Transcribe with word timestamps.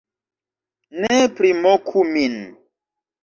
Ne 1.01 1.19
primoku 1.41 2.03
min 2.15 2.35